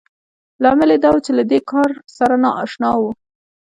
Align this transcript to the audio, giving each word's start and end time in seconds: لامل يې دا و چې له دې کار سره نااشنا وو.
لامل 0.61 0.89
يې 0.93 0.97
دا 1.03 1.09
و 1.13 1.17
چې 1.25 1.31
له 1.37 1.43
دې 1.51 1.59
کار 1.71 1.89
سره 2.17 2.35
نااشنا 2.43 2.89
وو. 3.01 3.11